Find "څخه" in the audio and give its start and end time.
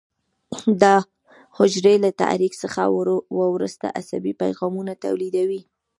2.63-2.81